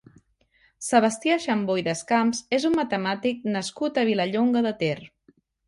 Sebastià 0.85 1.35
Xambó 1.43 1.75
i 1.81 1.83
Descamps 1.89 2.41
és 2.59 2.67
un 2.71 2.79
matemàtic 2.81 3.47
nascut 3.59 4.03
a 4.05 4.09
Vilallonga 4.11 4.67
de 4.71 4.77
Ter. 4.85 4.99